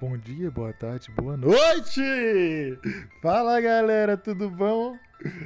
Bom 0.00 0.16
dia, 0.16 0.50
boa 0.50 0.72
tarde, 0.72 1.10
boa 1.12 1.36
noite! 1.36 2.00
Fala 3.20 3.60
galera, 3.60 4.16
tudo 4.16 4.48
bom? 4.48 4.96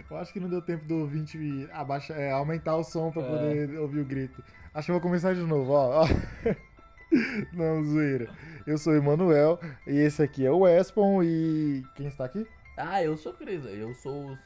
Eu 0.09 0.17
acho 0.17 0.33
que 0.33 0.39
não 0.39 0.49
deu 0.49 0.63
tempo 0.63 0.85
do 0.85 1.01
ouvinte 1.01 1.69
abaixar, 1.73 2.17
é, 2.19 2.31
aumentar 2.31 2.77
o 2.77 2.85
som 2.85 3.11
pra 3.11 3.23
É. 3.23 3.27
poder 3.27 3.79
ouvir 3.81 4.01
o 4.01 4.05
grito. 4.05 4.43
Acho 4.73 4.87
que 4.87 4.91
eu 4.93 4.95
vou 4.95 5.03
começar 5.03 5.35
de 5.35 5.41
novo, 5.41 5.73
ó. 5.73 6.05
ó. 6.05 6.07
Não, 7.53 7.82
zoeira. 7.85 8.29
Eu 8.67 8.79
sou 8.79 8.93
o 8.93 8.96
Emanuel 8.96 9.59
e 9.87 9.99
esse 9.99 10.23
aqui 10.23 10.46
é 10.46 10.51
o 10.51 10.67
Espon 10.68 11.23
e. 11.23 11.82
Quem 11.96 12.07
está 12.07 12.25
aqui? 12.25 12.46
Ah, 12.77 13.03
eu 13.03 13.17
sou 13.17 13.32
Cris, 13.32 13.64
eu 13.64 13.93
sou 13.95 14.31
o 14.31 14.39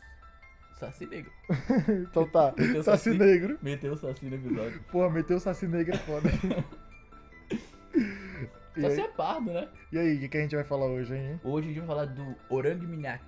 Saci 0.79 1.07
Negro. 1.07 1.31
Então 2.11 2.27
tá, 2.29 2.55
Saci 2.57 2.83
Saci. 2.83 3.11
Negro. 3.11 3.59
Meteu 3.63 3.93
o 3.93 3.97
Saci 3.97 4.25
no 4.27 4.35
episódio. 4.37 4.81
Porra, 4.91 5.11
meteu 5.11 5.37
o 5.37 5.41
Saci 5.41 5.67
Negro 5.67 5.95
é 5.95 5.99
foda. 5.99 6.31
Saci 8.83 9.01
aí, 9.01 9.07
é 9.07 9.09
pardo, 9.09 9.53
né? 9.53 9.69
e 9.93 9.99
aí, 9.99 10.17
o 10.17 10.21
que, 10.21 10.29
que 10.29 10.39
a 10.39 10.41
gente 10.41 10.55
vai 10.57 10.65
falar 10.65 10.87
hoje, 10.87 11.15
hein? 11.17 11.41
Hoje 11.45 11.67
a 11.67 11.71
gente 11.71 11.79
vai 11.81 11.89
falar 11.89 12.05
do 12.07 12.35
Orang 12.51 12.87
Minyak. 12.87 13.25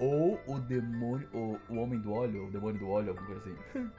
Ou 0.00 0.40
o 0.46 0.58
demônio, 0.60 1.28
ou 1.32 1.58
o 1.68 1.76
homem 1.76 1.98
do 1.98 2.12
óleo, 2.12 2.42
ou 2.42 2.48
o 2.48 2.50
demônio 2.50 2.78
do 2.78 2.88
óleo, 2.88 3.10
alguma 3.10 3.26
coisa 3.26 3.40
assim. 3.40 3.90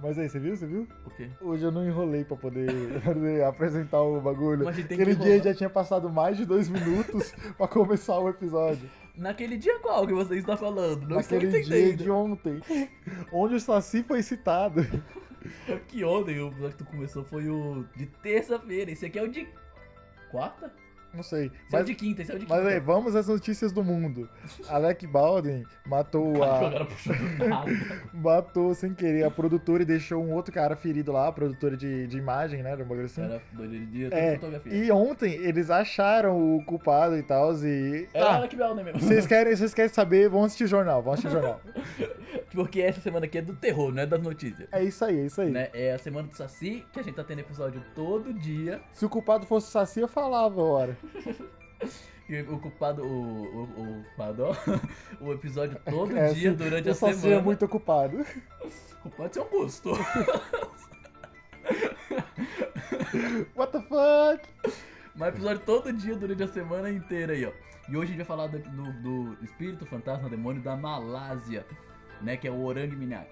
Mas 0.00 0.16
aí, 0.16 0.28
você 0.28 0.38
viu? 0.38 0.56
Você 0.56 0.66
viu? 0.66 0.86
O 1.06 1.10
quê? 1.10 1.28
Hoje 1.40 1.64
eu 1.64 1.72
não 1.72 1.84
enrolei 1.84 2.24
pra 2.24 2.36
poder 2.36 2.70
apresentar 3.44 4.00
o 4.00 4.20
bagulho. 4.20 4.64
Mas 4.64 4.76
tem 4.76 4.86
que 4.86 4.94
Aquele 4.94 5.16
dia 5.16 5.34
enrolar. 5.34 5.44
já 5.44 5.54
tinha 5.54 5.70
passado 5.70 6.08
mais 6.08 6.36
de 6.36 6.44
dois 6.46 6.68
minutos 6.68 7.32
pra 7.58 7.66
começar 7.66 8.16
o 8.20 8.28
episódio. 8.28 8.88
Naquele 9.16 9.56
dia 9.56 9.76
qual 9.80 10.06
que 10.06 10.12
você 10.12 10.36
está 10.36 10.56
falando? 10.56 11.08
Não 11.08 11.16
Naquele 11.16 11.46
estou 11.46 11.62
dia 11.62 11.96
de 11.96 12.08
ontem. 12.08 12.60
Onde 13.32 13.56
o 13.56 13.60
Saci 13.60 14.04
foi 14.04 14.22
citado. 14.22 14.86
Que 15.88 16.04
ontem 16.04 16.38
o 16.38 16.48
episódio 16.48 16.76
que 16.76 16.84
tu 16.84 16.90
começou 16.90 17.24
foi 17.24 17.48
o 17.48 17.84
de 17.96 18.06
terça-feira. 18.06 18.92
Esse 18.92 19.06
aqui 19.06 19.18
é 19.18 19.22
o 19.22 19.28
de 19.28 19.48
quarta? 20.28 20.70
Não 21.14 21.22
sei. 21.22 21.46
O 21.46 21.52
Mas, 21.72 21.86
de 21.86 21.94
quinta, 21.94 22.20
o 22.22 22.24
de 22.26 22.32
quinta. 22.32 22.54
mas 22.54 22.66
aí, 22.66 22.78
vamos 22.78 23.16
às 23.16 23.26
notícias 23.28 23.72
do 23.72 23.82
mundo. 23.82 24.28
Alec 24.68 25.06
Baldwin 25.06 25.64
matou 25.86 26.44
a. 26.44 26.86
Matou 28.12 28.74
sem 28.74 28.92
querer 28.94 29.24
a 29.24 29.30
produtora 29.30 29.82
e 29.82 29.86
deixou 29.86 30.22
um 30.22 30.34
outro 30.34 30.52
cara 30.52 30.76
ferido 30.76 31.10
lá, 31.10 31.28
a 31.28 31.32
produtora 31.32 31.76
de, 31.76 32.06
de 32.06 32.18
imagem, 32.18 32.62
né? 32.62 32.76
bagulho 32.76 33.06
assim. 33.06 33.22
Era 33.22 33.40
doido 33.52 33.70
de 33.70 33.86
dia, 33.86 34.08
É. 34.12 34.38
E 34.66 34.90
ontem 34.92 35.32
eles 35.32 35.70
acharam 35.70 36.56
o 36.56 36.62
culpado 36.64 37.16
e 37.16 37.22
tal. 37.22 37.54
E. 37.64 38.06
Era 38.12 38.44
Ah, 38.44 38.46
Bell, 38.46 38.74
né 38.74 38.82
mesmo? 38.82 39.00
vocês 39.00 39.26
querem, 39.26 39.56
vocês 39.56 39.72
querem 39.72 39.92
saber? 39.92 40.28
Vão 40.28 40.44
assistir 40.44 40.66
jornal, 40.66 41.02
vão 41.02 41.14
assistir 41.14 41.30
jornal. 41.32 41.60
Porque 42.52 42.80
essa 42.80 43.00
semana 43.00 43.26
aqui 43.26 43.38
é 43.38 43.42
do 43.42 43.54
terror, 43.54 43.92
não 43.92 44.02
é 44.02 44.06
das 44.06 44.22
notícias. 44.22 44.68
É 44.72 44.82
isso 44.82 45.04
aí, 45.04 45.18
é 45.20 45.26
isso 45.26 45.40
aí. 45.40 45.50
Né? 45.50 45.70
É 45.72 45.92
a 45.92 45.98
semana 45.98 46.28
do 46.28 46.34
Saci, 46.36 46.84
que 46.92 47.00
a 47.00 47.02
gente 47.02 47.14
tá 47.14 47.24
tendo 47.24 47.40
episódio 47.40 47.82
todo 47.94 48.32
dia. 48.32 48.80
Se 48.92 49.04
o 49.04 49.08
culpado 49.08 49.46
fosse 49.46 49.68
o 49.68 49.70
Saci, 49.70 50.00
eu 50.00 50.08
falava, 50.08 50.60
ora. 50.62 50.96
E 52.28 52.42
o 52.42 52.58
culpado, 52.58 53.02
o, 53.02 53.42
o, 53.42 53.62
o 53.62 54.04
culpado, 54.04 54.44
ó, 54.44 54.54
o 55.24 55.32
episódio 55.32 55.80
todo 55.88 56.14
É, 56.14 56.30
dia 56.34 56.52
durante 56.52 56.86
o 56.86 56.92
a 56.92 56.94
Saci 56.94 57.20
semana. 57.20 57.40
é 57.40 57.42
muito 57.42 57.64
ocupado. 57.64 58.22
Pode 59.16 59.32
ser 59.32 59.40
um 59.40 59.48
gosto. 59.48 59.92
What 63.56 63.72
the 63.72 63.80
fuck? 63.80 64.46
Mas 65.14 65.28
episódio 65.30 65.62
todo 65.64 65.92
dia 65.92 66.14
durante 66.16 66.42
a 66.42 66.48
semana 66.48 66.90
inteira 66.90 67.32
aí, 67.32 67.46
ó. 67.46 67.52
E 67.88 67.96
hoje 67.96 68.12
a 68.12 68.16
gente 68.16 68.16
vai 68.18 68.26
falar 68.26 68.46
do, 68.48 68.58
do, 68.58 68.92
do 69.34 69.44
espírito 69.44 69.86
fantasma 69.86 70.28
demônio 70.28 70.60
da 70.62 70.76
Malásia, 70.76 71.64
né? 72.20 72.36
Que 72.36 72.48
é 72.48 72.50
o 72.50 72.64
Orang 72.64 72.88
Minyak. 72.88 73.30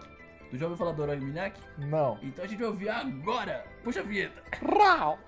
Tu 0.51 0.57
já 0.57 0.67
ouviu 0.67 0.77
falar 0.77 0.93
do 0.93 1.03
Orang 1.03 1.21
Minyak? 1.21 1.61
Não. 1.79 2.19
Então 2.23 2.45
a 2.45 2.49
gente 2.49 2.59
vai 2.59 2.69
ouvir 2.69 2.89
agora! 2.89 3.65
Puxa 3.83 4.01
a 4.01 4.03
vinheta! 4.03 4.43
Rau! 4.63 5.19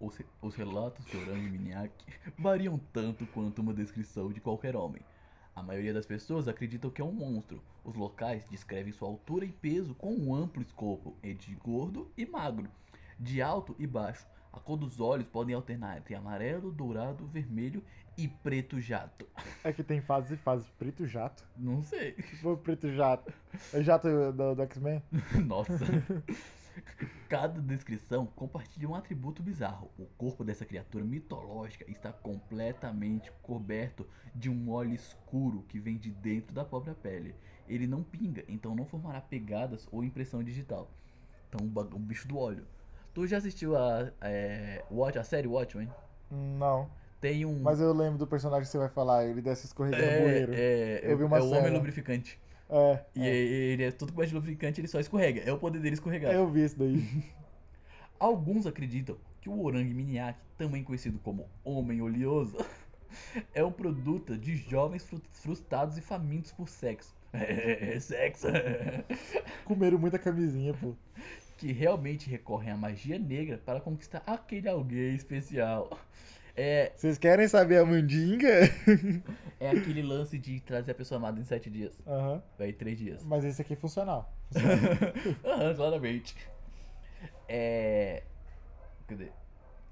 Os, 0.00 0.16
re- 0.16 0.26
os 0.40 0.54
relatos 0.54 1.04
de 1.04 1.16
Orang 1.18 1.42
Minyak 1.42 1.92
variam 2.38 2.80
tanto 2.92 3.26
quanto 3.26 3.60
uma 3.60 3.74
descrição 3.74 4.32
de 4.32 4.40
qualquer 4.40 4.74
homem. 4.74 5.02
A 5.54 5.62
maioria 5.62 5.92
das 5.92 6.06
pessoas 6.06 6.48
acreditam 6.48 6.90
que 6.90 7.02
é 7.02 7.04
um 7.04 7.12
monstro. 7.12 7.62
Os 7.84 7.94
locais 7.94 8.48
descrevem 8.48 8.92
sua 8.92 9.08
altura 9.08 9.44
e 9.44 9.52
peso 9.52 9.94
com 9.94 10.14
um 10.14 10.34
amplo 10.34 10.62
escopo 10.62 11.14
entre 11.22 11.54
gordo 11.56 12.10
e 12.16 12.24
magro, 12.24 12.70
de 13.18 13.42
alto 13.42 13.76
e 13.78 13.86
baixo. 13.86 14.26
A 14.52 14.58
cor 14.58 14.76
dos 14.78 14.98
olhos 15.00 15.26
podem 15.28 15.54
alternar 15.54 15.98
entre 15.98 16.14
amarelo, 16.14 16.72
dourado, 16.72 17.26
vermelho 17.26 17.84
e 18.16 18.26
preto 18.26 18.80
jato. 18.80 19.26
É 19.62 19.74
que 19.74 19.84
tem 19.84 20.00
fases 20.00 20.30
e 20.30 20.36
fases. 20.38 20.66
Preto 20.78 21.06
jato. 21.06 21.44
Não 21.54 21.82
sei. 21.82 22.14
Se 22.14 22.36
for 22.36 22.56
preto 22.56 22.90
jato. 22.90 23.30
É 23.74 23.82
jato 23.82 24.08
do, 24.32 24.54
do 24.54 24.62
X-Men? 24.62 25.02
Nossa. 25.46 25.84
Cada 27.28 27.60
descrição 27.60 28.26
compartilha 28.26 28.88
um 28.88 28.94
atributo 28.94 29.42
bizarro. 29.42 29.90
O 29.98 30.06
corpo 30.18 30.44
dessa 30.44 30.64
criatura 30.64 31.04
mitológica 31.04 31.84
está 31.90 32.12
completamente 32.12 33.30
coberto 33.42 34.06
de 34.34 34.50
um 34.50 34.70
óleo 34.70 34.94
escuro 34.94 35.64
que 35.68 35.78
vem 35.78 35.96
de 35.96 36.10
dentro 36.10 36.54
da 36.54 36.64
própria 36.64 36.94
pele. 36.94 37.34
Ele 37.68 37.86
não 37.86 38.02
pinga, 38.02 38.44
então 38.48 38.74
não 38.74 38.84
formará 38.84 39.20
pegadas 39.20 39.86
ou 39.92 40.02
impressão 40.02 40.42
digital. 40.42 40.90
Então, 41.48 41.66
o 41.66 41.96
o 41.96 41.98
bicho 41.98 42.26
do 42.26 42.38
óleo. 42.38 42.66
Tu 43.12 43.26
já 43.26 43.38
assistiu 43.38 43.76
a, 43.76 44.10
é, 44.20 44.84
Watch, 44.90 45.18
a 45.18 45.24
série 45.24 45.48
Watchmen? 45.48 45.88
Não. 46.30 46.88
Tem 47.20 47.44
um. 47.44 47.60
Mas 47.60 47.80
eu 47.80 47.92
lembro 47.92 48.18
do 48.18 48.26
personagem 48.26 48.62
que 48.62 48.70
você 48.70 48.78
vai 48.78 48.88
falar. 48.88 49.26
Ele 49.26 49.42
desce 49.42 49.66
escorregando 49.66 50.04
no 50.04 50.20
bueiro. 50.20 50.54
é, 50.54 51.00
é, 51.02 51.12
Eu 51.12 51.18
vi 51.18 51.24
uma 51.24 51.38
é 51.38 51.42
o 51.42 51.50
homem 51.50 51.70
lubrificante. 51.70 52.40
É. 52.70 53.04
E 53.16 53.26
é. 53.26 53.36
ele 53.36 53.82
é 53.84 53.90
tudo 53.90 54.12
com 54.12 54.18
mais 54.18 54.32
lubrificante, 54.32 54.80
ele 54.80 54.88
só 54.88 55.00
escorrega. 55.00 55.40
É 55.42 55.52
o 55.52 55.58
poder 55.58 55.80
dele 55.80 55.94
escorregar. 55.94 56.32
Eu 56.32 56.48
vi 56.50 56.64
isso 56.64 56.78
daí. 56.78 57.02
Alguns 58.18 58.66
acreditam 58.66 59.16
que 59.40 59.48
o 59.48 59.62
Orang 59.62 59.84
Minyak, 59.92 60.38
também 60.58 60.84
conhecido 60.84 61.18
como 61.18 61.48
Homem 61.64 62.02
Oleoso, 62.02 62.56
é 63.54 63.64
um 63.64 63.72
produto 63.72 64.36
de 64.36 64.56
jovens 64.56 65.04
fru- 65.04 65.22
frustrados 65.32 65.96
e 65.96 66.00
famintos 66.00 66.52
por 66.52 66.68
sexo. 66.68 67.14
É, 67.32 67.98
sexo. 68.00 68.48
Comeram 69.64 69.98
muita 69.98 70.18
camisinha, 70.18 70.74
pô. 70.74 70.94
que 71.56 71.72
realmente 71.72 72.28
recorrem 72.28 72.70
à 72.70 72.76
magia 72.76 73.18
negra 73.18 73.58
para 73.58 73.80
conquistar 73.80 74.22
aquele 74.26 74.68
alguém 74.68 75.14
especial. 75.14 75.90
É, 76.56 76.92
Vocês 76.96 77.16
querem 77.18 77.46
saber 77.48 77.78
a 77.78 77.84
mandinga? 77.86 78.48
é 79.60 79.70
aquele 79.70 80.02
lance 80.02 80.38
de 80.38 80.60
trazer 80.60 80.92
a 80.92 80.94
pessoa 80.94 81.18
amada 81.18 81.40
em 81.40 81.44
sete 81.44 81.70
dias. 81.70 81.98
Aham. 82.06 82.42
Vai 82.58 82.72
três 82.72 82.98
dias. 82.98 83.24
Mas 83.24 83.44
esse 83.44 83.62
aqui 83.62 83.74
é 83.74 83.76
funcional. 83.76 84.32
Aham, 85.44 85.74
claramente. 85.74 86.36
É. 87.48 88.22
Cadê? 89.06 89.28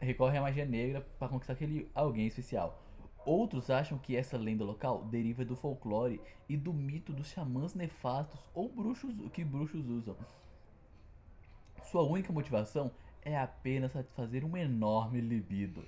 Recorre 0.01 0.39
à 0.39 0.43
magia 0.43 0.65
negra 0.65 1.05
para 1.19 1.29
conquistar 1.29 1.55
aquele 1.55 1.91
alguém 1.95 2.27
especial. 2.27 2.83
Outros 3.27 3.69
acham 3.69 3.99
que 3.99 4.17
essa 4.17 4.39
lenda 4.39 4.65
local 4.65 5.05
deriva 5.05 5.45
do 5.45 5.55
folclore 5.57 6.21
e 6.49 6.57
do 6.57 6.73
mito 6.73 7.13
dos 7.13 7.29
xamãs 7.29 7.75
nefastos 7.75 8.41
ou 8.55 8.69
bruxos 8.69 9.13
que 9.33 9.45
bruxos 9.45 9.87
usam. 9.87 10.17
Sua 11.91 12.03
única 12.03 12.33
motivação 12.33 12.91
é 13.23 13.37
apenas 13.37 13.93
satisfazer 13.93 14.45
um 14.45 14.57
enorme 14.57 15.21
libido. 15.21 15.85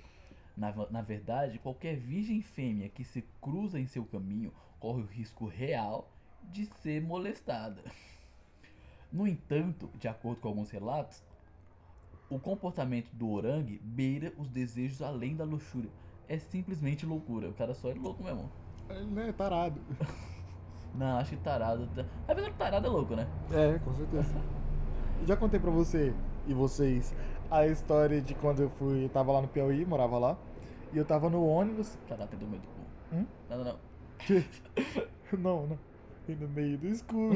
Na, 0.55 0.73
na 0.89 1.01
verdade, 1.01 1.59
qualquer 1.59 1.95
virgem 1.95 2.41
fêmea 2.41 2.89
que 2.89 3.03
se 3.03 3.21
cruza 3.41 3.79
em 3.79 3.85
seu 3.87 4.03
caminho 4.05 4.51
corre 4.79 5.01
o 5.01 5.05
risco 5.05 5.47
real 5.47 6.11
de 6.51 6.65
ser 6.65 7.01
molestada. 7.01 7.81
No 9.11 9.27
entanto, 9.27 9.89
de 9.95 10.07
acordo 10.07 10.41
com 10.41 10.47
alguns 10.47 10.71
relatos, 10.71 11.21
o 12.29 12.39
comportamento 12.39 13.09
do 13.13 13.29
orang 13.29 13.63
beira 13.81 14.31
os 14.37 14.47
desejos 14.49 15.01
além 15.01 15.35
da 15.35 15.43
luxúria. 15.43 15.89
É 16.27 16.37
simplesmente 16.39 17.05
loucura. 17.05 17.49
O 17.49 17.53
cara 17.53 17.73
só 17.73 17.89
é 17.89 17.93
louco 17.93 18.23
mesmo. 18.23 18.49
Ele 18.89 19.19
é 19.19 19.31
tarado. 19.33 19.81
Não, 20.95 21.17
acho 21.17 21.31
que 21.31 21.37
tarado. 21.43 21.87
tá- 21.95 22.05
Apesar 22.27 22.49
que 22.51 22.57
tarado 22.57 22.87
é 22.87 22.89
louco, 22.89 23.15
né? 23.15 23.27
É, 23.51 23.79
com 23.79 23.93
certeza. 23.95 24.33
Já 25.25 25.35
contei 25.37 25.59
pra 25.59 25.71
você 25.71 26.13
e 26.47 26.53
vocês 26.53 27.13
a 27.51 27.67
história 27.67 28.21
de 28.21 28.33
quando 28.35 28.61
eu 28.61 28.69
fui. 28.69 29.05
Eu 29.05 29.09
tava 29.09 29.31
lá 29.31 29.41
no 29.41 29.47
Piauí, 29.47 29.85
morava 29.85 30.17
lá. 30.17 30.37
E 30.91 30.97
eu 30.97 31.05
tava 31.05 31.29
no 31.29 31.45
ônibus. 31.45 31.95
Tarado 32.07 32.29
tem 32.29 32.39
do 32.39 32.47
meio 32.47 32.61
do 32.61 32.67
cu. 32.69 32.81
Hum? 33.13 33.25
Não, 33.49 33.57
não, 33.57 33.63
não. 33.65 33.79
Não, 35.33 35.67
não. 35.67 35.79
no 36.27 36.47
meio 36.49 36.77
do 36.77 36.87
escuro. 36.87 37.35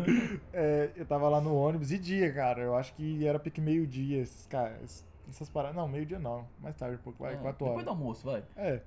É, 0.52 0.90
eu 0.96 1.04
tava 1.06 1.28
lá 1.28 1.40
no 1.40 1.54
ônibus 1.54 1.88
de 1.88 1.98
dia, 1.98 2.32
cara. 2.32 2.62
Eu 2.62 2.76
acho 2.76 2.94
que 2.94 3.26
era 3.26 3.38
pique 3.38 3.60
meio-dia, 3.60 4.22
esses 4.22 4.46
caras. 4.46 5.04
Essas 5.28 5.48
paradas. 5.48 5.76
Não, 5.76 5.88
meio-dia 5.88 6.18
não. 6.18 6.46
Mais 6.58 6.76
tarde 6.76 6.96
um 6.96 7.02
pouco, 7.02 7.22
vai, 7.22 7.34
Ah, 7.34 7.38
4 7.38 7.66
Depois 7.66 7.72
horas. 7.72 7.84
do 7.84 7.90
almoço, 7.90 8.26
vai. 8.26 8.44
É. 8.56 8.80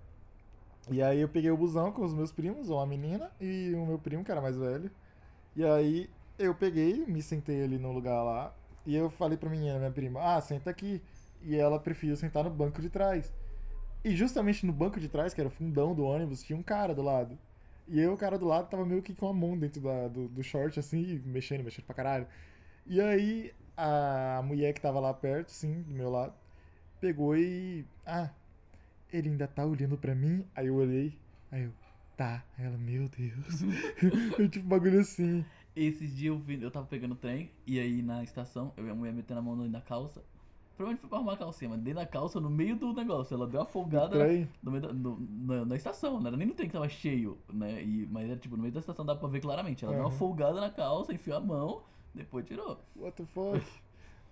E 0.90 1.02
aí 1.02 1.20
eu 1.20 1.28
peguei 1.30 1.52
o 1.52 1.58
busão 1.58 1.92
com 1.92 2.04
os 2.04 2.14
meus 2.14 2.32
primos, 2.32 2.70
uma 2.70 2.86
menina 2.86 3.30
e 3.42 3.74
o 3.76 3.86
meu 3.86 4.00
primo, 4.00 4.24
que 4.24 4.32
era 4.32 4.42
mais 4.42 4.58
velho. 4.58 4.90
E 5.56 5.64
aí 5.66 6.10
eu 6.40 6.56
peguei, 6.56 7.06
me 7.06 7.22
sentei 7.22 7.64
ali 7.64 7.78
no 7.78 7.92
lugar 7.92 8.24
lá. 8.24 8.57
E 8.88 8.96
eu 8.96 9.10
falei 9.12 9.38
pra 9.38 9.50
menina, 9.50 9.78
minha 9.80 9.92
prima, 9.92 10.22
ah, 10.22 10.42
senta 10.42 10.72
aqui. 10.72 11.02
E 11.42 11.56
ela 11.56 11.80
preferiu 11.80 12.16
sentar 12.18 12.44
no 12.46 12.50
banco 12.52 12.82
de 12.82 12.90
trás. 12.90 13.34
E 14.04 14.16
justamente 14.16 14.66
no 14.66 14.74
banco 14.74 15.00
de 15.00 15.10
trás, 15.10 15.34
que 15.34 15.42
era 15.42 15.50
o 15.50 15.52
fundão 15.52 15.96
do 15.96 16.06
ônibus, 16.06 16.44
tinha 16.44 16.58
um 16.58 16.64
cara 16.64 16.96
do 16.96 17.02
lado. 17.04 17.38
E 17.88 18.00
eu, 18.00 18.14
o 18.14 18.18
cara 18.18 18.38
do 18.38 18.46
lado, 18.48 18.70
tava 18.70 18.86
meio 18.86 19.02
que 19.04 19.16
com 19.16 19.28
a 19.30 19.34
mão 19.34 19.58
dentro 19.58 19.82
da- 19.82 20.08
do, 20.08 20.28
do 20.30 20.44
short, 20.44 20.80
assim, 20.80 21.22
mexendo, 21.26 21.64
mexendo 21.64 21.86
pra 21.86 21.96
caralho. 21.96 22.28
E 22.88 23.02
aí 23.02 23.54
a 23.78 24.42
mulher 24.46 24.74
que 24.74 24.82
tava 24.82 25.00
lá 25.00 25.14
perto, 25.14 25.50
assim, 25.52 25.84
do 25.84 25.94
meu 25.96 26.10
lado, 26.12 26.34
pegou 27.02 27.36
e. 27.38 27.86
Ah, 28.06 28.30
ele 29.12 29.30
ainda 29.30 29.48
tá 29.48 29.66
olhando 29.66 29.98
pra 29.98 30.16
mim? 30.16 30.46
Aí 30.56 30.68
eu 30.68 30.76
olhei, 30.76 31.14
aí 31.52 31.64
eu. 31.64 31.72
Tá. 32.16 32.44
Aí 32.58 32.66
ela, 32.66 32.78
meu 32.78 33.10
Deus. 33.10 33.62
eu 34.40 34.50
tipo, 34.50 34.68
bagulho 34.68 35.00
assim. 35.02 35.46
Esses 35.80 36.16
dias 36.16 36.34
eu, 36.34 36.40
vi, 36.40 36.62
eu 36.62 36.72
tava 36.72 36.86
pegando 36.88 37.14
trem, 37.16 37.52
e 37.66 37.80
aí 37.80 38.02
na 38.02 38.24
estação, 38.24 38.74
eu 38.76 38.88
e 38.88 38.90
a 38.90 38.96
mulher 38.96 39.14
metendo 39.14 39.40
a 39.40 39.44
mão 39.44 39.56
dentro 39.56 39.72
da 39.72 39.82
calça. 39.82 40.24
Provavelmente 40.76 41.02
foi 41.02 41.10
pra 41.10 41.18
arrumar 41.18 41.34
a 41.34 41.38
calcinha, 41.38 41.70
mas 41.70 41.80
dentro 41.80 42.00
da 42.00 42.06
calça, 42.06 42.40
no 42.40 42.50
meio 42.50 42.76
do 42.76 42.94
negócio. 42.94 43.34
Ela 43.34 43.48
deu 43.48 43.60
uma 43.60 43.66
folgada 43.66 44.16
na, 44.18 44.26
no 44.64 44.72
meio 44.72 44.82
da, 44.84 44.94
no- 44.94 45.20
na, 45.20 45.66
na 45.66 45.76
estação, 45.76 46.20
não 46.20 46.28
era 46.28 46.38
nem 46.38 46.48
no 46.48 46.54
trem 46.54 46.68
que 46.70 46.74
tava 46.74 46.88
cheio, 46.88 47.38
né? 47.52 47.84
E, 47.84 48.08
mas 48.12 48.30
era 48.30 48.38
tipo, 48.40 48.56
no 48.56 48.62
meio 48.62 48.74
da 48.74 48.80
estação 48.80 49.04
dava 49.06 49.20
pra 49.20 49.28
ver 49.28 49.40
claramente. 49.42 49.84
Ela 49.86 49.94
deu 49.96 50.06
uma 50.06 50.12
folgada 50.18 50.60
na 50.62 50.70
calça, 50.70 51.14
enfiou 51.14 51.38
a 51.38 51.40
mão, 51.42 51.82
depois 52.14 52.46
tirou. 52.46 52.80
What 52.96 53.16
the 53.18 53.26
fuck? 53.26 53.66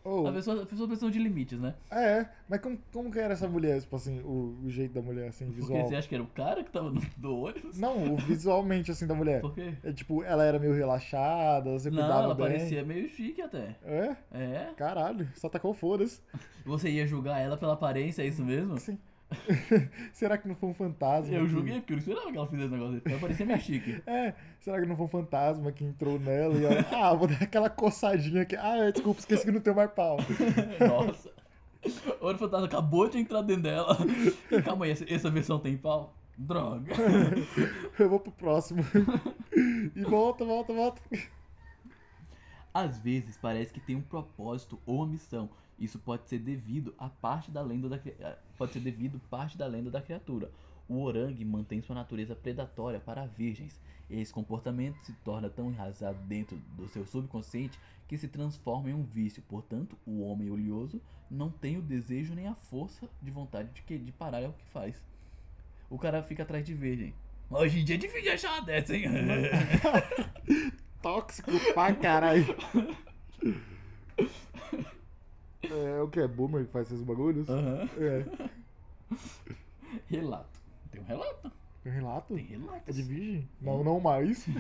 Oh, 0.08 0.28
A 0.28 0.32
pessoa, 0.32 0.62
a 0.62 0.66
pessoa 0.68 0.88
pensou 0.88 1.10
de 1.10 1.18
limites, 1.18 1.60
né? 1.60 1.74
é, 1.90 2.28
mas 2.48 2.62
como, 2.62 2.78
como 2.94 3.12
que 3.12 3.18
era 3.18 3.34
essa 3.34 3.48
mulher, 3.48 3.82
tipo 3.82 3.96
assim, 3.96 4.20
o, 4.22 4.56
o 4.64 4.70
jeito 4.70 4.94
da 4.94 5.02
mulher, 5.02 5.30
assim, 5.30 5.46
Porque 5.48 5.62
visual? 5.62 5.88
você 5.88 5.96
acha 5.96 6.08
que 6.08 6.14
era 6.14 6.24
o 6.24 6.28
cara 6.28 6.64
que 6.64 6.70
tava 6.72 6.92
no, 6.92 7.02
do 7.18 7.36
ônibus? 7.40 7.80
Não, 7.80 8.14
o 8.14 8.18
visualmente, 8.18 8.92
assim, 8.92 9.08
da 9.08 9.16
mulher. 9.16 9.42
Por 9.42 9.56
quê? 9.56 9.74
É 9.84 9.92
tipo, 9.92 10.22
ela 10.24 10.44
era 10.44 10.60
meio 10.60 10.74
relaxada, 10.76 11.72
você 11.72 11.90
Não, 11.90 11.98
cuidava 11.98 12.24
ela 12.26 12.36
bem. 12.36 12.46
parecia 12.48 12.84
meio 12.86 13.10
chique 13.10 13.42
até. 13.42 13.76
É? 13.84 14.16
É? 14.32 14.74
Caralho, 14.78 15.28
só 15.36 15.50
tacou 15.50 15.74
foda-se. 15.74 16.22
Você 16.64 16.90
ia 16.92 17.08
julgar 17.08 17.40
ela 17.40 17.58
pela 17.58 17.74
aparência, 17.74 18.22
é 18.22 18.28
isso 18.28 18.46
mesmo? 18.46 18.74
Assim. 18.76 19.00
Será 20.14 20.38
que 20.38 20.48
não 20.48 20.56
foi 20.56 20.70
um 20.70 20.74
fantasma? 20.74 21.34
Eu 21.36 21.44
que- 21.46 21.50
julguei 21.52 21.80
porque 21.82 21.94
eu 21.94 21.98
não 21.98 22.02
esperava 22.04 22.32
que 22.32 22.38
ela 22.38 22.48
fizesse 22.48 22.68
um 22.68 22.78
negócio 22.78 23.02
desse. 23.02 23.20
Parecia 23.20 23.46
meio 23.46 23.60
chique. 23.60 24.02
É, 24.08 24.34
será 24.60 24.80
que 24.80 24.86
não 24.88 24.96
foi 24.96 25.06
um 25.06 25.10
fantasma 25.10 25.72
que 25.72 25.84
entrou 25.84 26.20
nela 26.20 26.54
e 26.56 26.64
ela, 26.66 26.86
ah, 26.94 27.14
vou 27.14 27.28
dar 27.28 27.42
aquela 27.42 27.70
coçadinha 27.70 28.44
aqui. 28.44 28.56
Ah, 28.56 28.90
desculpa, 28.92 29.20
esqueci 29.20 29.46
que 29.46 29.52
não 29.52 29.60
tem 29.62 29.74
mais 29.74 29.92
pau. 29.92 30.18
Nossa. 30.80 31.32
O 32.20 32.26
Olho 32.26 32.38
Fantasma 32.38 32.66
acabou 32.66 33.08
de 33.10 33.18
entrar 33.20 33.42
dentro 33.42 33.64
dela. 33.64 33.96
Calma 34.64 34.86
aí, 34.86 34.92
essa, 34.92 35.06
essa 35.08 35.30
versão 35.30 35.60
tem 35.60 35.78
pau? 35.78 36.14
Droga. 36.38 36.92
Eu 38.00 38.10
vou 38.10 38.20
pro 38.20 38.32
próximo. 38.32 38.84
E 39.96 40.04
volta, 40.04 40.44
volta, 40.44 40.74
volta. 40.74 41.02
Às 42.74 42.98
vezes 43.00 43.38
parece 43.38 43.72
que 43.72 43.80
tem 43.80 43.96
um 43.96 44.02
propósito 44.02 44.80
ou 44.86 44.98
uma 44.98 45.08
missão. 45.08 45.50
Isso 45.78 46.00
pode 46.00 46.28
ser 46.30 46.40
devido 46.40 46.94
a 46.98 47.10
parte 47.10 47.52
da 47.52 47.62
lenda 47.62 47.90
da 47.90 47.98
eh, 47.98 48.38
pode 48.58 48.74
ser 48.74 48.80
devido 48.80 49.20
parte 49.30 49.58
da 49.58 49.68
lenda 49.68 49.92
da 49.92 50.02
criatura. 50.02 50.50
O 50.88 51.02
orangue 51.02 51.44
mantém 51.44 51.82
sua 51.82 51.96
natureza 51.96 52.36
predatória 52.36 53.00
para 53.00 53.26
virgens. 53.26 53.80
Esse 54.10 54.32
comportamento 54.32 55.04
se 55.04 55.14
torna 55.24 55.50
tão 55.50 55.70
enraizado 55.70 56.18
dentro 56.26 56.56
do 56.78 56.88
seu 56.88 57.06
subconsciente 57.06 57.80
que 58.08 58.18
se 58.18 58.28
transforma 58.28 58.90
em 58.90 58.94
um 58.94 59.04
vício. 59.04 59.44
Portanto, 59.50 59.98
o 60.06 60.22
homem 60.22 60.50
oleoso 60.50 61.02
não 61.30 61.50
tem 61.50 61.78
o 61.78 61.82
desejo 61.82 62.36
nem 62.36 62.48
a 62.48 62.56
força 62.56 63.10
de 63.22 63.32
vontade 63.32 63.70
de, 63.74 63.82
que, 63.82 63.98
de 63.98 64.12
parar 64.12 64.42
é 64.42 64.48
o 64.48 64.54
que 64.54 64.66
faz. 64.66 64.96
O 65.90 65.98
cara 65.98 66.22
fica 66.24 66.44
atrás 66.44 66.64
de 66.66 66.74
virgem. 66.74 67.14
Hoje 67.50 67.80
em 67.80 67.84
dia 67.84 67.96
é 67.96 68.00
difícil 68.00 68.32
achar 68.32 68.54
uma 68.54 68.62
dessa, 68.62 68.96
hein? 68.96 69.06
Tóxico 71.02 71.52
pra 71.74 71.94
caralho. 71.96 72.56
É 75.76 76.02
o 76.02 76.08
que? 76.08 76.20
É 76.20 76.28
boomer 76.28 76.66
que 76.66 76.72
faz 76.72 76.88
esses 76.92 77.04
bagulhos? 77.04 77.50
Aham. 77.50 77.90
É. 77.98 78.26
Relato. 80.08 80.60
Tem 80.92 81.02
um 81.02 81.06
relato? 81.06 81.52
Tem 81.84 81.92
relato? 81.94 82.34
Tem 82.34 82.46
relato. 82.46 82.84
É 82.88 82.92
de 82.92 83.02
virgem? 83.04 83.50
Não, 83.62 83.84
não 83.84 84.00
mais. 84.00 84.46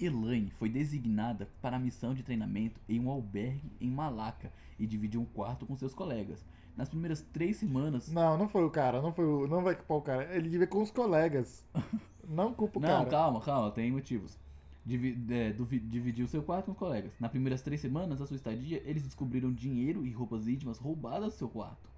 Elaine 0.00 0.50
foi 0.50 0.68
designada 0.70 1.48
para 1.60 1.76
a 1.76 1.78
missão 1.80 2.14
de 2.14 2.22
treinamento 2.22 2.80
em 2.88 2.98
um 2.98 3.10
albergue 3.10 3.70
em 3.80 3.90
Malaca 3.90 4.50
e 4.78 4.86
dividiu 4.86 5.20
um 5.20 5.26
quarto 5.26 5.66
com 5.66 5.76
seus 5.76 5.92
colegas. 5.94 6.44
Nas 6.76 6.88
primeiras 6.88 7.20
três 7.20 7.58
semanas. 7.58 8.10
Não, 8.10 8.38
não 8.38 8.48
foi 8.48 8.64
o 8.64 8.70
cara, 8.70 9.02
não 9.02 9.12
foi 9.12 9.26
o. 9.26 9.46
Não 9.46 9.62
vai 9.62 9.74
culpar 9.74 9.96
o 9.98 10.02
cara. 10.02 10.34
Ele 10.34 10.48
devia 10.48 10.66
com 10.66 10.80
os 10.80 10.90
colegas. 10.90 11.66
Não 12.26 12.54
culpa 12.54 12.78
o 12.78 12.82
Não, 12.82 12.88
cara. 12.88 13.10
calma, 13.10 13.40
calma, 13.40 13.72
tem 13.72 13.90
motivos. 13.90 14.38
É, 14.88 15.52
dividiu 15.88 16.26
seu 16.26 16.42
quarto 16.42 16.66
com 16.66 16.72
os 16.72 16.78
colegas. 16.78 17.12
Nas 17.20 17.30
primeiras 17.30 17.62
três 17.62 17.80
semanas 17.80 18.18
da 18.18 18.26
sua 18.26 18.36
estadia, 18.36 18.82
eles 18.84 19.02
descobriram 19.02 19.52
dinheiro 19.52 20.06
e 20.06 20.10
roupas 20.10 20.48
íntimas 20.48 20.78
roubadas 20.78 21.34
do 21.34 21.38
seu 21.38 21.48
quarto, 21.48 21.88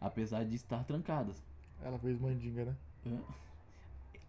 apesar 0.00 0.44
de 0.44 0.56
estar 0.56 0.84
trancadas. 0.84 1.42
Ela 1.82 1.98
fez 1.98 2.18
mandinga, 2.18 2.64
né? 2.64 2.76
Hã? 3.06 3.18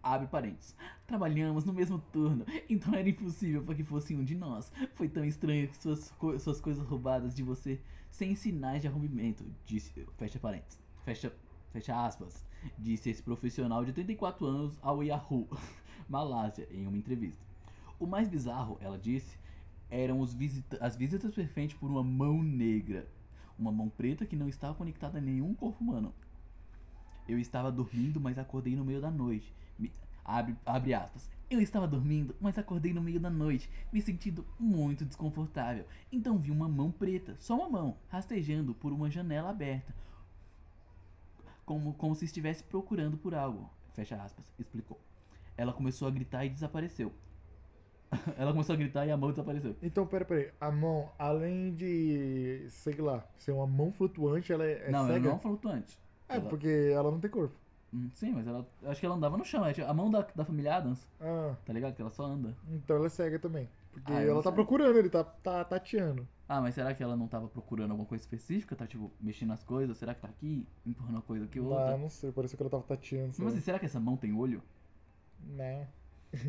Abre 0.02 0.26
parênteses. 0.26 0.74
Trabalhamos 1.06 1.64
no 1.64 1.72
mesmo 1.72 1.98
turno, 2.12 2.44
então 2.68 2.92
era 2.94 3.08
impossível 3.08 3.62
para 3.62 3.74
que 3.74 3.84
fosse 3.84 4.14
um 4.16 4.24
de 4.24 4.34
nós. 4.34 4.70
Foi 4.94 5.08
tão 5.08 5.24
estranho 5.24 5.68
que 5.68 5.76
suas, 5.76 6.10
co- 6.12 6.36
suas 6.38 6.60
coisas 6.60 6.84
roubadas 6.86 7.34
de 7.34 7.42
você, 7.42 7.80
sem 8.10 8.34
sinais 8.34 8.82
de 8.82 8.88
arrombamento, 8.88 9.44
disse. 9.64 9.92
Fecha 10.18 10.38
parênteses. 10.40 10.80
Fecha, 11.04 11.32
fecha 11.72 12.04
aspas. 12.04 12.44
Disse 12.78 13.10
esse 13.10 13.22
profissional 13.22 13.84
de 13.84 13.92
34 13.92 14.44
anos 14.44 14.76
ao 14.82 15.02
Yahoo, 15.04 15.48
Malásia, 16.08 16.66
em 16.70 16.86
uma 16.86 16.96
entrevista. 16.98 17.51
O 18.02 18.06
mais 18.08 18.28
bizarro, 18.28 18.78
ela 18.80 18.98
disse, 18.98 19.38
eram 19.88 20.24
visita 20.26 20.76
as 20.80 20.96
visitas 20.96 21.32
feitas 21.36 21.72
por 21.74 21.88
uma 21.88 22.02
mão 22.02 22.42
negra. 22.42 23.08
Uma 23.56 23.70
mão 23.70 23.88
preta 23.88 24.26
que 24.26 24.34
não 24.34 24.48
estava 24.48 24.74
conectada 24.74 25.18
a 25.18 25.20
nenhum 25.20 25.54
corpo 25.54 25.84
humano. 25.84 26.12
Eu 27.28 27.38
estava 27.38 27.70
dormindo, 27.70 28.20
mas 28.20 28.38
acordei 28.38 28.74
no 28.74 28.84
meio 28.84 29.00
da 29.00 29.08
noite. 29.08 29.54
Me- 29.78 29.92
abre, 30.24 30.56
abre 30.66 30.92
aspas. 30.94 31.30
Eu 31.48 31.60
estava 31.60 31.86
dormindo, 31.86 32.34
mas 32.40 32.58
acordei 32.58 32.92
no 32.92 33.00
meio 33.00 33.20
da 33.20 33.30
noite, 33.30 33.70
me 33.92 34.02
sentindo 34.02 34.44
muito 34.58 35.04
desconfortável. 35.04 35.86
Então 36.10 36.38
vi 36.38 36.50
uma 36.50 36.68
mão 36.68 36.90
preta, 36.90 37.36
só 37.38 37.54
uma 37.54 37.68
mão, 37.70 37.96
rastejando 38.08 38.74
por 38.74 38.92
uma 38.92 39.08
janela 39.08 39.50
aberta. 39.50 39.94
Como, 41.64 41.94
como 41.94 42.16
se 42.16 42.24
estivesse 42.24 42.64
procurando 42.64 43.16
por 43.16 43.32
algo. 43.32 43.70
Fecha 43.94 44.20
aspas, 44.20 44.52
explicou. 44.58 45.00
Ela 45.56 45.72
começou 45.72 46.08
a 46.08 46.10
gritar 46.10 46.44
e 46.44 46.50
desapareceu. 46.50 47.12
Ela 48.36 48.52
começou 48.52 48.74
a 48.74 48.76
gritar 48.76 49.06
e 49.06 49.10
a 49.10 49.16
mão 49.16 49.30
desapareceu. 49.30 49.74
Então, 49.82 50.06
pera, 50.06 50.24
pera. 50.24 50.54
A 50.60 50.70
mão, 50.70 51.10
além 51.18 51.74
de, 51.74 52.66
sei 52.68 52.94
lá, 52.96 53.24
ser 53.38 53.52
uma 53.52 53.66
mão 53.66 53.90
flutuante, 53.92 54.52
ela 54.52 54.64
é, 54.64 54.88
é 54.88 54.90
não, 54.90 55.06
cega? 55.06 55.28
não 55.30 55.36
é 55.36 55.38
flutuante. 55.40 55.98
É, 56.28 56.36
Ela- 56.36 56.48
porque 56.48 56.90
ela 56.94 57.10
não 57.10 57.18
tem 57.20 57.30
corpo. 57.30 57.54
Hum, 57.94 58.08
Sim, 58.14 58.32
mas 58.32 58.46
ela. 58.46 58.66
Acho 58.84 59.00
que 59.00 59.06
ela 59.06 59.14
andava 59.14 59.36
no 59.36 59.44
chão. 59.44 59.64
é 59.66 59.72
tipo 59.72 59.86
A 59.86 59.92
mão 59.92 60.10
da, 60.10 60.22
da 60.34 60.44
família 60.44 60.76
Adams, 60.76 61.06
Ah, 61.20 61.54
tá 61.64 61.72
ligado? 61.72 61.94
Que 61.94 62.00
ela 62.02 62.10
só 62.10 62.24
anda. 62.24 62.56
então 62.70 62.96
ela 62.96 63.06
é 63.06 63.10
cega 63.10 63.38
também. 63.38 63.68
Porque 63.92 64.10
Ah, 64.12 64.22
ela 64.22 64.34
não 64.34 64.42
tá 64.42 64.48
sei. 64.50 64.54
procurando, 64.54 64.98
ele 64.98 65.10
tá, 65.10 65.22
tá 65.22 65.62
tateando. 65.64 66.26
Ah, 66.48 66.60
mas 66.60 66.74
será 66.74 66.94
que 66.94 67.02
ela 67.02 67.16
não 67.16 67.28
tava 67.28 67.48
procurando 67.48 67.90
alguma 67.90 68.06
coisa 68.08 68.22
específica? 68.24 68.74
Tá, 68.74 68.86
tipo, 68.86 69.10
mexendo 69.20 69.50
nas 69.50 69.62
coisas? 69.62 69.96
Será 69.98 70.14
que 70.14 70.20
tá 70.22 70.28
aqui, 70.28 70.66
empurrando 70.86 71.16
uma 71.16 71.22
coisa 71.22 71.44
aqui 71.44 71.60
ou 71.60 71.72
Ah, 71.72 71.78
outra? 71.80 71.96
não 71.98 72.08
sei, 72.08 72.32
pareceu 72.32 72.56
que 72.56 72.62
ela 72.62 72.70
tava 72.70 72.82
tateando. 72.82 73.34
sei 73.34 73.44
Mas 73.44 73.54
assim, 73.54 73.62
será 73.62 73.78
que 73.78 73.84
essa 73.86 74.00
mão 74.00 74.16
tem 74.16 74.32
olho? 74.32 74.62
Né. 75.40 75.86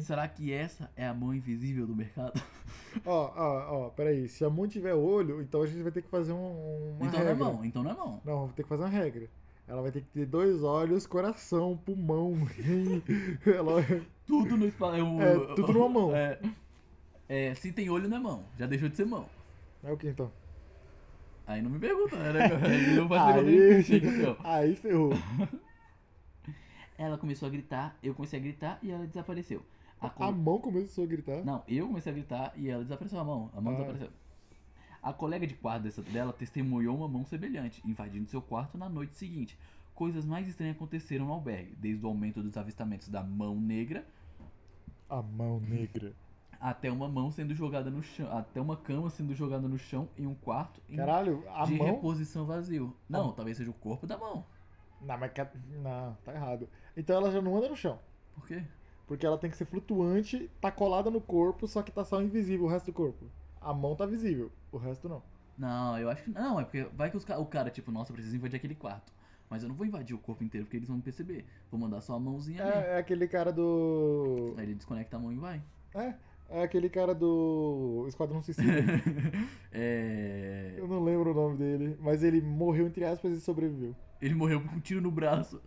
Será 0.01 0.27
que 0.27 0.51
essa 0.51 0.89
é 0.95 1.05
a 1.05 1.13
mão 1.13 1.33
invisível 1.33 1.85
do 1.85 1.95
mercado? 1.95 2.41
Ó, 3.05 3.33
ó, 3.35 3.85
ó, 3.85 3.89
peraí. 3.89 4.29
Se 4.29 4.45
a 4.45 4.49
mão 4.49 4.67
tiver 4.67 4.93
olho, 4.93 5.41
então 5.41 5.63
a 5.63 5.67
gente 5.67 5.81
vai 5.81 5.91
ter 5.91 6.03
que 6.03 6.09
fazer 6.09 6.31
um, 6.31 6.95
uma 6.99 7.07
então 7.07 7.19
regra. 7.19 7.35
não 7.35 7.47
é 7.47 7.51
mão, 7.51 7.65
então 7.65 7.83
não 7.83 7.91
é 7.91 7.93
mão. 7.95 8.21
Não, 8.23 8.39
vamos 8.41 8.55
ter 8.55 8.63
que 8.63 8.69
fazer 8.69 8.83
uma 8.83 8.89
regra. 8.89 9.27
Ela 9.67 9.81
vai 9.81 9.91
ter 9.91 10.01
que 10.01 10.07
ter 10.07 10.25
dois 10.25 10.61
olhos, 10.61 11.07
coração, 11.07 11.75
pulmão. 11.83 12.35
ela... 13.45 13.83
Tudo 14.27 14.55
no 14.57 14.67
espaço. 14.67 14.95
É, 15.21 15.55
tudo 15.55 15.73
numa 15.73 15.89
mão. 15.89 16.15
É, 16.15 16.39
é, 17.27 17.55
se 17.55 17.71
tem 17.71 17.89
olho 17.89 18.07
não 18.07 18.17
é 18.17 18.19
mão, 18.19 18.43
já 18.59 18.67
deixou 18.67 18.89
de 18.89 18.95
ser 18.95 19.05
mão. 19.05 19.25
É 19.83 19.91
o 19.91 19.97
que 19.97 20.07
então? 20.07 20.31
Aí 21.45 21.61
não 21.61 21.69
me 21.69 21.79
pergunta, 21.79 22.15
né? 22.15 22.45
Aí 22.63 23.07
faço 23.07 23.39
Aí, 23.39 24.35
aí 24.43 24.75
ferrou. 24.75 25.13
Ela 26.97 27.17
começou 27.17 27.47
a 27.47 27.51
gritar, 27.51 27.95
eu 28.03 28.13
comecei 28.13 28.39
a 28.39 28.41
gritar 28.41 28.79
e 28.81 28.91
ela 28.91 29.05
desapareceu. 29.05 29.63
A 30.00 30.09
co- 30.09 30.23
A 30.23 30.31
mão 30.31 30.59
começou 30.59 31.03
a 31.03 31.07
gritar. 31.07 31.43
Não, 31.43 31.63
eu 31.67 31.88
comecei 31.88 32.12
a 32.12 32.15
gritar 32.15 32.53
e 32.55 32.69
ela 32.69 32.83
desapareceu 32.83 33.19
a 33.19 33.23
mão. 33.23 33.50
A 33.55 33.62
mão 33.62 33.73
Ah. 33.73 33.75
desapareceu. 33.77 34.09
A 35.01 35.12
colega 35.12 35.45
de 35.47 35.53
quarto 35.55 35.83
dessa, 35.83 36.01
dela 36.01 36.31
testemunhou 36.31 36.95
uma 36.95 37.07
mão 37.07 37.25
semelhante, 37.25 37.81
invadindo 37.85 38.27
seu 38.29 38.41
quarto 38.41 38.77
na 38.77 38.88
noite 38.88 39.15
seguinte. 39.15 39.57
Coisas 39.95 40.25
mais 40.25 40.47
estranhas 40.47 40.75
aconteceram 40.75 41.25
no 41.25 41.33
albergue, 41.33 41.75
desde 41.77 42.05
o 42.05 42.07
aumento 42.09 42.41
dos 42.41 42.55
avistamentos 42.57 43.09
da 43.09 43.21
mão 43.23 43.59
negra 43.59 44.05
A 45.09 45.21
mão 45.21 45.59
negra. 45.59 46.13
até 46.59 46.89
uma 46.91 47.07
mão 47.07 47.29
sendo 47.31 47.53
jogada 47.53 47.89
no 47.91 48.01
chão, 48.01 48.31
até 48.35 48.59
uma 48.62 48.75
cama 48.77 49.09
sendo 49.09 49.35
jogada 49.35 49.67
no 49.67 49.77
chão 49.77 50.07
em 50.17 50.25
um 50.25 50.33
quarto 50.35 50.81
Caralho, 50.95 51.43
a 51.53 51.65
de 51.65 51.75
mão. 51.75 51.85
reposição 51.88 52.45
vazio. 52.45 52.95
Não, 53.09 53.31
talvez 53.33 53.57
seja 53.57 53.69
o 53.69 53.73
corpo 53.73 54.07
da 54.07 54.17
mão. 54.17 54.45
Não, 55.05 55.17
mas. 55.17 55.31
ca- 55.33 55.51
Não, 55.81 56.15
tá 56.24 56.33
errado. 56.33 56.67
Então 56.95 57.15
ela 57.15 57.31
já 57.31 57.41
não 57.41 57.55
anda 57.57 57.69
no 57.69 57.75
chão. 57.75 58.00
Por 58.36 58.48
quê? 58.48 58.63
Porque 59.07 59.25
ela 59.25 59.38
tem 59.38 59.50
que 59.50 59.57
ser 59.57 59.65
flutuante, 59.65 60.50
tá 60.62 60.72
colada 60.72 61.12
no 61.12 61.19
corpo, 61.22 61.67
só 61.67 61.81
que 61.83 61.91
tá 61.91 62.03
só 62.03 62.22
invisível 62.22 62.65
o 62.65 62.69
resto 62.69 62.88
do 62.88 62.93
corpo. 62.93 63.25
A 63.62 63.74
mão 63.74 63.95
tá 63.95 64.05
visível, 64.05 64.51
o 64.72 64.77
resto 64.77 65.07
não. 65.10 65.22
Não, 65.57 65.98
eu 66.00 66.10
acho 66.10 66.24
que 66.24 66.31
não, 66.31 66.60
é 66.60 66.63
porque 66.63 66.83
vai 66.95 67.12
que 67.12 67.17
os 67.17 67.24
ca- 67.24 67.38
o 67.38 67.45
cara, 67.45 67.69
tipo, 67.69 67.91
nossa, 67.91 68.12
eu 68.12 68.15
preciso 68.15 68.36
invadir 68.36 68.55
aquele 68.57 68.75
quarto. 68.75 69.12
Mas 69.50 69.62
eu 69.62 69.69
não 69.69 69.75
vou 69.75 69.86
invadir 69.86 70.15
o 70.15 70.19
corpo 70.19 70.43
inteiro 70.43 70.65
porque 70.65 70.77
eles 70.77 70.88
vão 70.88 70.98
me 70.98 71.03
perceber. 71.03 71.45
Vou 71.69 71.79
mandar 71.79 72.01
só 72.01 72.15
a 72.15 72.19
mãozinha 72.19 72.63
ali. 72.63 72.72
É, 72.72 72.95
é 72.95 72.98
aquele 72.98 73.27
cara 73.27 73.51
do. 73.51 74.55
Aí 74.57 74.63
ele 74.65 74.74
desconecta 74.74 75.15
a 75.17 75.19
mão 75.19 75.31
e 75.31 75.36
vai. 75.36 75.62
É, 75.93 76.15
é 76.50 76.63
aquele 76.63 76.89
cara 76.89 77.13
do 77.15 78.05
Esquadrão 78.07 78.41
Suicida. 78.41 78.71
é. 79.71 80.75
Eu 80.77 80.88
não 80.88 81.03
lembro 81.03 81.31
o 81.31 81.33
nome 81.33 81.57
dele, 81.57 81.97
mas 82.00 82.23
ele 82.23 82.41
morreu, 82.41 82.88
entre 82.88 83.05
aspas, 83.05 83.33
e 83.33 83.41
sobreviveu. 83.41 83.95
Ele 84.21 84.35
morreu 84.35 84.62
com 84.62 84.75
um 84.75 84.79
tiro 84.79 85.01
no 85.01 85.12
braço. 85.12 85.62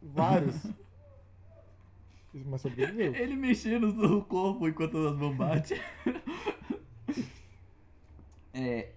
Vários. 0.00 0.66
mas 2.32 2.60
sobreviveu. 2.60 3.14
Ele 3.14 3.36
mexendo 3.36 3.92
no 3.92 4.24
corpo 4.24 4.68
enquanto 4.68 4.96
as 4.98 5.36
batem. 5.36 5.78
É. 8.52 8.88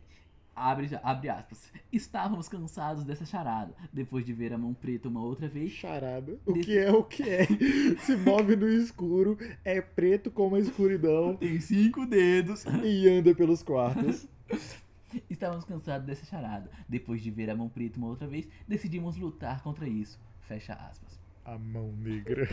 Abre, 0.55 0.87
abre 1.01 1.29
aspas. 1.29 1.71
Estávamos 1.91 2.47
cansados 2.47 3.03
dessa 3.03 3.25
charada. 3.25 3.73
Depois 3.91 4.25
de 4.25 4.33
ver 4.33 4.53
a 4.53 4.57
mão 4.57 4.73
preta 4.73 5.09
uma 5.09 5.21
outra 5.21 5.47
vez, 5.47 5.71
Charada. 5.71 6.37
O 6.45 6.53
que 6.53 6.77
é 6.77 6.91
o 6.91 7.03
que 7.03 7.23
é? 7.23 7.45
Se 8.05 8.15
move 8.15 8.55
no 8.55 8.67
escuro, 8.69 9.37
é 9.65 9.81
preto 9.81 10.29
como 10.29 10.55
a 10.55 10.59
escuridão 10.59 11.35
tem 11.35 11.59
cinco 11.59 12.05
dedos. 12.05 12.65
e 12.83 13.09
anda 13.09 13.33
pelos 13.33 13.63
quartos. 13.63 14.27
Estávamos 15.29 15.65
cansados 15.65 16.05
dessa 16.05 16.25
charada. 16.25 16.69
Depois 16.87 17.21
de 17.21 17.31
ver 17.31 17.49
a 17.49 17.55
mão 17.55 17.69
preta 17.69 17.97
uma 17.97 18.07
outra 18.07 18.27
vez, 18.27 18.47
decidimos 18.67 19.17
lutar 19.17 19.61
contra 19.63 19.87
isso. 19.87 20.19
Fecha 20.41 20.73
aspas. 20.73 21.19
A 21.45 21.57
mão 21.57 21.91
negra. 21.97 22.47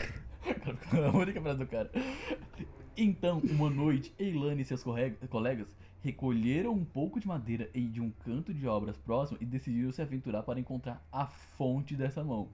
a 0.92 1.16
única 1.16 1.40
frase 1.40 1.58
do 1.58 1.66
cara. 1.66 1.90
Então, 2.96 3.40
uma 3.44 3.70
noite, 3.70 4.12
Eilane 4.18 4.62
e 4.62 4.64
seus 4.64 4.82
colegas 4.82 5.68
recolheram 6.02 6.72
um 6.72 6.84
pouco 6.84 7.20
de 7.20 7.28
madeira 7.28 7.70
e 7.74 7.82
de 7.82 8.00
um 8.00 8.10
canto 8.10 8.54
de 8.54 8.66
obras 8.66 8.96
próximo 8.96 9.38
e 9.40 9.44
decidiram 9.44 9.92
se 9.92 10.00
aventurar 10.00 10.42
para 10.42 10.60
encontrar 10.60 11.06
a 11.12 11.26
fonte 11.26 11.94
dessa 11.94 12.24
mão. 12.24 12.48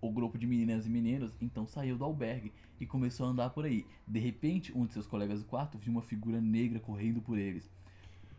O 0.00 0.10
grupo 0.10 0.38
de 0.38 0.46
meninas 0.46 0.86
e 0.86 0.90
meninos 0.90 1.32
então 1.40 1.66
saiu 1.66 1.96
do 1.96 2.04
albergue 2.04 2.52
e 2.80 2.86
começou 2.86 3.26
a 3.26 3.30
andar 3.30 3.50
por 3.50 3.64
aí. 3.64 3.84
De 4.06 4.18
repente, 4.18 4.76
um 4.76 4.86
de 4.86 4.92
seus 4.92 5.06
colegas 5.06 5.40
do 5.40 5.48
quarto 5.48 5.78
viu 5.78 5.92
uma 5.92 6.02
figura 6.02 6.40
negra 6.40 6.78
correndo 6.78 7.20
por 7.20 7.38
eles. 7.38 7.68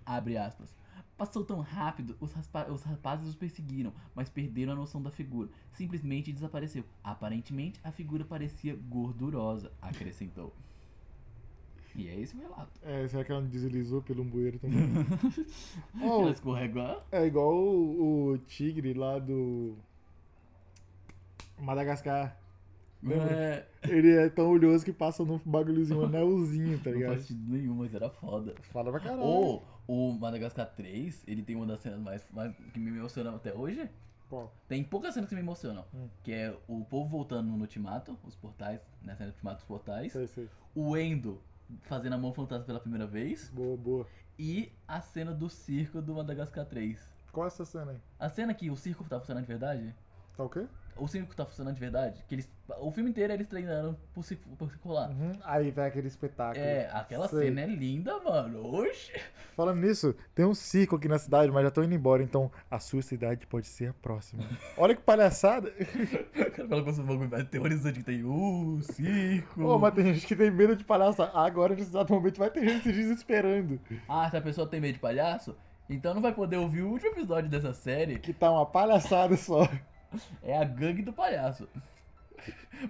Abre 0.05 0.37
aspas. 0.37 0.73
Passou 1.17 1.43
tão 1.43 1.59
rápido, 1.59 2.15
os, 2.21 2.33
os 2.71 2.83
rapazes 2.83 3.27
os 3.27 3.35
perseguiram, 3.35 3.93
mas 4.15 4.29
perderam 4.29 4.71
a 4.71 4.75
noção 4.75 5.01
da 5.01 5.11
figura. 5.11 5.49
Simplesmente 5.73 6.31
desapareceu. 6.31 6.85
Aparentemente, 7.03 7.77
a 7.83 7.91
figura 7.91 8.23
parecia 8.23 8.73
gordurosa, 8.73 9.69
acrescentou. 9.81 10.55
E 11.95 12.07
é 12.07 12.19
esse 12.19 12.35
o 12.35 12.39
relato. 12.39 12.79
É, 12.83 13.07
será 13.07 13.23
que 13.23 13.31
ela 13.31 13.41
deslizou 13.41 14.01
pelo 14.01 14.23
bueiro 14.23 14.57
também? 14.59 14.79
Oh, 16.01 16.21
Ela 16.21 16.31
escorregou. 16.31 17.01
é 17.11 17.25
igual 17.25 17.53
o, 17.53 18.31
o 18.33 18.37
tigre 18.39 18.93
lá 18.93 19.19
do. 19.19 19.75
Madagascar. 21.57 22.37
É, 23.09 23.65
Ele 23.87 24.11
é 24.15 24.29
tão 24.29 24.49
olhoso 24.49 24.83
que 24.83 24.91
passa 24.91 25.23
num 25.23 25.39
bagulhozinho, 25.45 26.01
um 26.01 26.05
anelzinho, 26.05 26.77
tá 26.79 26.89
não 26.89 26.97
ligado? 26.97 27.13
faz 27.13 27.25
sentido 27.27 27.51
nenhum, 27.53 27.75
mas 27.75 27.93
era 27.93 28.09
foda. 28.09 28.53
Fala 28.73 28.91
pra 28.91 28.99
caralho. 28.99 29.21
Ou 29.21 29.65
o 29.87 30.11
Madagascar 30.13 30.69
3, 30.75 31.23
ele 31.27 31.41
tem 31.41 31.55
uma 31.55 31.65
das 31.65 31.79
cenas 31.79 31.99
mais, 31.99 32.25
mais 32.33 32.53
que 32.73 32.79
me 32.79 32.89
emocionam 32.97 33.35
até 33.35 33.53
hoje. 33.53 33.89
Qual? 34.29 34.53
Tem 34.67 34.83
poucas 34.83 35.13
cenas 35.13 35.29
que 35.29 35.35
me 35.35 35.41
emocionam. 35.41 35.85
Hum. 35.93 36.07
Que 36.23 36.33
é 36.33 36.55
o 36.67 36.83
povo 36.85 37.09
voltando 37.09 37.47
no 37.49 37.57
Ultimato, 37.61 38.17
os 38.23 38.35
portais, 38.35 38.79
na 39.01 39.15
cena 39.15 39.29
do 39.31 39.33
Ultimato, 39.33 39.59
os 39.61 39.65
portais. 39.65 40.11
Sei, 40.11 40.27
sei. 40.27 40.49
O 40.75 40.95
Endo 40.97 41.39
fazendo 41.81 42.13
a 42.13 42.17
mão 42.17 42.33
fantasma 42.33 42.65
pela 42.65 42.79
primeira 42.79 43.05
vez. 43.05 43.49
Boa, 43.49 43.77
boa. 43.77 44.07
E 44.37 44.71
a 44.87 45.01
cena 45.01 45.33
do 45.33 45.49
circo 45.49 46.01
do 46.01 46.15
Madagascar 46.15 46.65
3. 46.65 46.99
Qual 47.31 47.45
é 47.45 47.47
essa 47.47 47.65
cena 47.65 47.91
aí? 47.91 47.97
A 48.19 48.29
cena 48.29 48.53
que 48.53 48.69
o 48.69 48.75
circo 48.75 49.03
tá 49.03 49.19
funcionando 49.19 49.43
de 49.43 49.47
verdade. 49.47 49.95
Tá 50.35 50.43
o 50.43 50.49
quê? 50.49 50.67
O 50.95 51.07
circo 51.07 51.35
tá 51.35 51.45
funcionando 51.45 51.75
de 51.75 51.79
verdade. 51.79 52.23
Que 52.27 52.35
eles, 52.35 52.49
o 52.79 52.91
filme 52.91 53.09
inteiro 53.09 53.33
eles 53.33 53.47
treinando 53.47 53.97
pro 54.13 54.21
circo, 54.21 54.49
pro 54.55 54.69
circo 54.69 54.91
lá. 54.91 55.07
Uhum. 55.07 55.31
Aí 55.43 55.71
vai 55.71 55.87
aquele 55.87 56.07
espetáculo. 56.07 56.63
É, 56.63 56.89
aquela 56.91 57.27
Sei. 57.27 57.45
cena 57.45 57.61
é 57.61 57.67
linda, 57.67 58.19
mano. 58.19 58.65
Oxi. 58.65 59.13
Falando 59.55 59.81
nisso, 59.81 60.15
tem 60.33 60.45
um 60.45 60.53
circo 60.53 60.95
aqui 60.95 61.07
na 61.07 61.17
cidade, 61.17 61.51
mas 61.51 61.63
já 61.63 61.71
tô 61.71 61.83
indo 61.83 61.93
embora, 61.93 62.23
então 62.23 62.51
a 62.69 62.79
sua 62.79 63.01
cidade 63.01 63.45
pode 63.47 63.67
ser 63.67 63.89
a 63.89 63.93
próxima. 63.93 64.43
Olha 64.77 64.95
que 64.95 65.01
palhaçada! 65.01 65.69
O 65.69 66.51
cara 66.51 66.67
fala 66.67 66.83
com 66.83 66.89
esse 66.89 67.01
bagulho 67.01 67.29
mais 67.29 67.43
que 67.43 68.03
tem. 68.03 68.23
Uh, 68.23 68.79
circo. 68.81 69.61
Pô, 69.61 69.79
mas 69.79 69.93
tem 69.93 70.13
gente 70.13 70.25
que 70.25 70.35
tem 70.35 70.51
medo 70.51 70.75
de 70.75 70.83
palhaço. 70.83 71.21
Agora, 71.21 71.75
nesse 71.75 71.89
exato 71.89 72.13
momento, 72.13 72.37
vai 72.37 72.49
ter 72.49 72.67
gente 72.67 72.83
se 72.83 72.91
desesperando. 72.91 73.79
Ah, 74.07 74.29
se 74.29 74.37
a 74.37 74.41
pessoa 74.41 74.67
tem 74.67 74.79
medo 74.79 74.93
de 74.93 74.99
palhaço, 74.99 75.55
então 75.89 76.13
não 76.13 76.21
vai 76.21 76.33
poder 76.33 76.57
ouvir 76.57 76.83
o 76.83 76.89
último 76.89 77.11
episódio 77.11 77.49
dessa 77.49 77.73
série. 77.73 78.19
Que 78.19 78.31
tá 78.31 78.51
uma 78.51 78.65
palhaçada 78.65 79.35
só. 79.35 79.67
É 80.43 80.57
a 80.57 80.63
gangue 80.63 81.01
do 81.01 81.13
palhaço. 81.13 81.67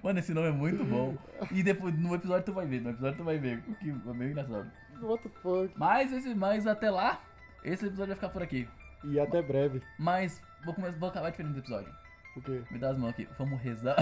Mano, 0.04 0.20
esse 0.20 0.34
nome 0.34 0.48
é 0.50 0.52
muito 0.52 0.84
bom. 0.86 1.18
E 1.52 1.64
depois, 1.64 1.98
no 1.98 2.14
episódio 2.14 2.46
tu 2.46 2.54
vai 2.54 2.66
ver, 2.68 2.82
no 2.82 2.92
episódio 2.92 3.18
tu 3.18 3.24
vai 3.24 3.38
ver. 3.38 3.64
O 3.68 3.76
que 3.76 3.90
é 3.90 4.14
meio 4.14 4.32
engraçado. 4.32 4.72
What 5.02 5.24
the 5.24 5.30
fuck? 5.42 5.74
Mas, 5.76 6.12
esse, 6.14 6.36
mas 6.36 6.68
até 6.68 6.92
lá, 6.92 7.22
esse 7.64 7.86
episódio 7.86 8.08
vai 8.08 8.16
ficar 8.16 8.30
por 8.30 8.44
aqui. 8.44 8.68
E 9.04 9.20
até 9.20 9.42
breve. 9.42 9.82
Mas 9.98 10.42
vou, 10.64 10.74
começar, 10.74 10.98
vou 10.98 11.10
acabar 11.10 11.30
diferente 11.32 11.54
do 11.54 11.60
episódio. 11.60 11.92
O 12.36 12.42
quê? 12.42 12.62
Me 12.70 12.78
dá 12.78 12.92
as 12.92 12.98
mãos 12.98 13.10
aqui. 13.10 13.28
Vamos 13.38 13.60
rezar. 13.62 13.96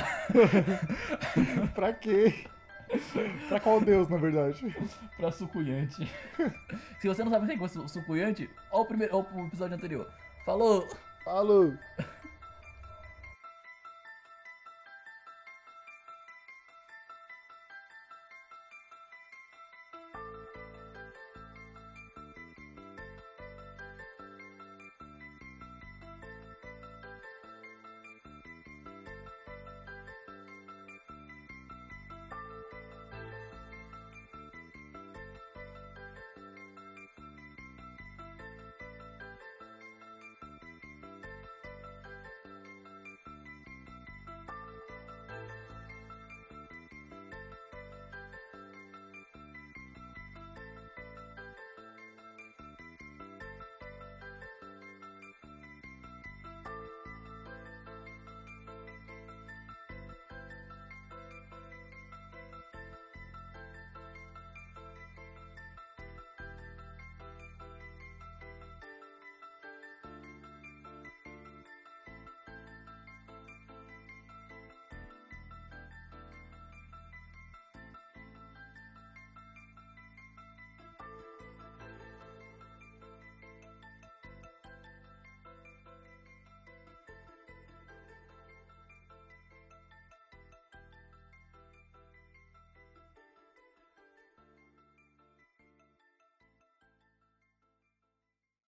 pra 1.73 1.93
quê? 1.93 2.45
Pra 3.47 3.59
qual 3.59 3.79
deus, 3.81 4.09
na 4.09 4.17
verdade? 4.17 4.75
pra 5.17 5.31
sucuyante. 5.31 6.09
Se 6.99 7.07
você 7.07 7.23
não 7.23 7.31
sabe 7.31 7.45
o 7.53 7.57
que 7.57 7.63
é 7.63 7.67
su- 7.67 7.87
sucuyante, 7.87 8.49
olha 8.71 8.81
o, 8.81 8.85
primeiro, 8.85 9.15
olha 9.17 9.27
o 9.43 9.47
episódio 9.47 9.75
anterior. 9.75 10.11
Falou! 10.45 10.87
Falou! 11.23 11.73